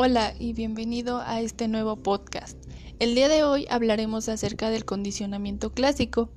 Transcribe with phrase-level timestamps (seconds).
[0.00, 2.56] Hola y bienvenido a este nuevo podcast.
[3.00, 6.30] El día de hoy hablaremos acerca del condicionamiento clásico.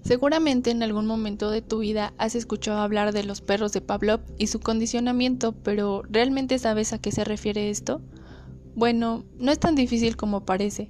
[0.00, 4.20] Seguramente en algún momento de tu vida has escuchado hablar de los perros de Pavlov
[4.38, 8.00] y su condicionamiento, pero ¿realmente sabes a qué se refiere esto?
[8.74, 10.88] Bueno, no es tan difícil como parece.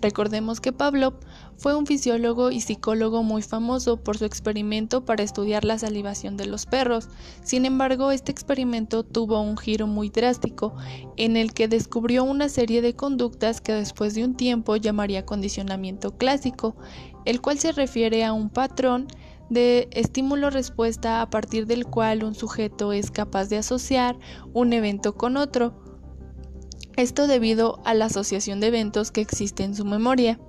[0.00, 1.14] Recordemos que Pavlov
[1.56, 6.46] fue un fisiólogo y psicólogo muy famoso por su experimento para estudiar la salivación de
[6.46, 7.08] los perros.
[7.42, 10.76] Sin embargo, este experimento tuvo un giro muy drástico,
[11.16, 16.16] en el que descubrió una serie de conductas que después de un tiempo llamaría condicionamiento
[16.16, 16.76] clásico,
[17.24, 19.08] el cual se refiere a un patrón
[19.50, 24.16] de estímulo-respuesta a partir del cual un sujeto es capaz de asociar
[24.52, 25.87] un evento con otro
[26.98, 30.40] esto debido a la asociación de eventos que existe en su memoria.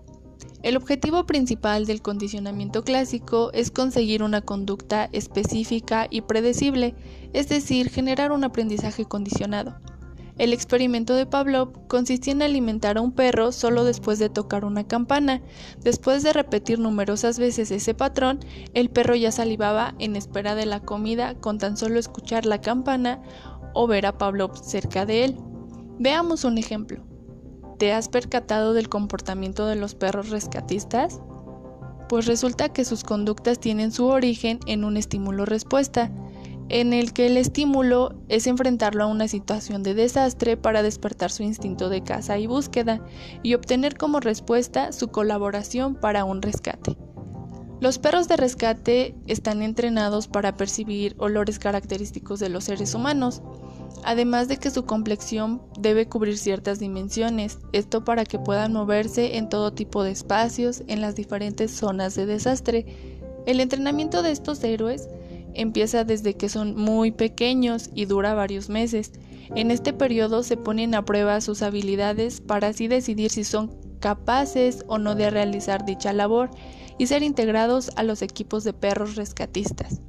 [0.64, 6.96] El objetivo principal del condicionamiento clásico es conseguir una conducta específica y predecible,
[7.34, 9.80] es decir, generar un aprendizaje condicionado.
[10.40, 14.88] El experimento de Pavlov consistía en alimentar a un perro solo después de tocar una
[14.88, 15.42] campana.
[15.84, 18.40] Después de repetir numerosas veces ese patrón,
[18.74, 23.22] el perro ya salivaba en espera de la comida con tan solo escuchar la campana
[23.74, 25.38] o ver a Pavlov cerca de él.
[26.02, 27.04] Veamos un ejemplo.
[27.78, 31.20] ¿Te has percatado del comportamiento de los perros rescatistas?
[32.08, 36.10] Pues resulta que sus conductas tienen su origen en un estímulo-respuesta,
[36.70, 41.44] en el que el estímulo es enfrentarlo a una situación de desastre para despertar su
[41.44, 43.04] instinto de caza y búsqueda
[43.44, 46.96] y obtener como respuesta su colaboración para un rescate.
[47.82, 53.42] Los perros de rescate están entrenados para percibir olores característicos de los seres humanos,
[54.04, 59.50] además de que su complexión debe cubrir ciertas dimensiones, esto para que puedan moverse en
[59.50, 62.86] todo tipo de espacios en las diferentes zonas de desastre.
[63.46, 65.08] El entrenamiento de estos héroes
[65.54, 69.12] empieza desde que son muy pequeños y dura varios meses.
[69.56, 74.86] En este periodo se ponen a prueba sus habilidades para así decidir si son capaces
[74.88, 76.50] o no de realizar dicha labor
[76.98, 80.02] y ser integrados a los equipos de perros rescatistas.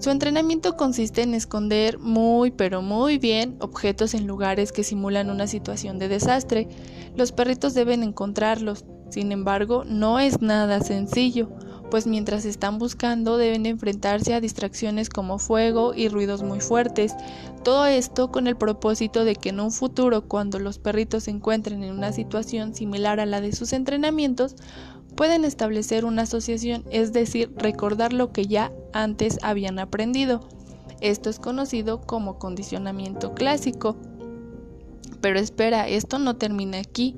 [0.00, 5.48] Su entrenamiento consiste en esconder muy pero muy bien objetos en lugares que simulan una
[5.48, 6.68] situación de desastre.
[7.16, 11.48] Los perritos deben encontrarlos, sin embargo, no es nada sencillo,
[11.90, 17.14] pues mientras están buscando deben enfrentarse a distracciones como fuego y ruidos muy fuertes.
[17.64, 21.82] Todo esto con el propósito de que en un futuro, cuando los perritos se encuentren
[21.82, 24.54] en una situación similar a la de sus entrenamientos,
[25.18, 30.48] pueden establecer una asociación, es decir, recordar lo que ya antes habían aprendido.
[31.00, 33.96] Esto es conocido como condicionamiento clásico.
[35.20, 37.16] Pero espera, esto no termina aquí.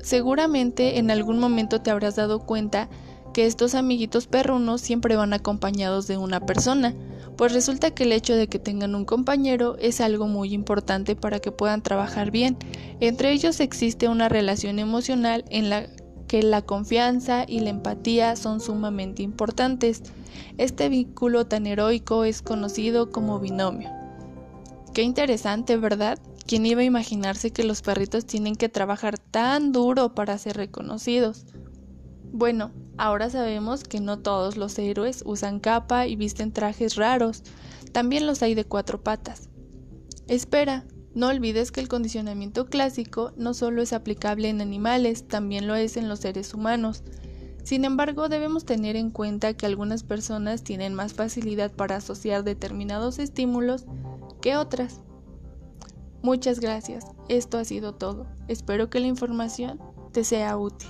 [0.00, 2.88] Seguramente en algún momento te habrás dado cuenta
[3.34, 6.94] que estos amiguitos perrunos siempre van acompañados de una persona,
[7.36, 11.40] pues resulta que el hecho de que tengan un compañero es algo muy importante para
[11.40, 12.56] que puedan trabajar bien.
[13.00, 15.88] Entre ellos existe una relación emocional en la
[16.28, 20.02] que la confianza y la empatía son sumamente importantes.
[20.58, 23.90] Este vínculo tan heroico es conocido como binomio.
[24.94, 26.18] Qué interesante, ¿verdad?
[26.46, 31.46] ¿Quién iba a imaginarse que los perritos tienen que trabajar tan duro para ser reconocidos?
[32.32, 37.42] Bueno, ahora sabemos que no todos los héroes usan capa y visten trajes raros,
[37.92, 39.48] también los hay de cuatro patas.
[40.26, 40.84] Espera,
[41.18, 45.96] no olvides que el condicionamiento clásico no solo es aplicable en animales, también lo es
[45.96, 47.02] en los seres humanos.
[47.64, 53.18] Sin embargo, debemos tener en cuenta que algunas personas tienen más facilidad para asociar determinados
[53.18, 53.84] estímulos
[54.40, 55.00] que otras.
[56.22, 57.04] Muchas gracias.
[57.28, 58.28] Esto ha sido todo.
[58.46, 59.80] Espero que la información
[60.12, 60.88] te sea útil.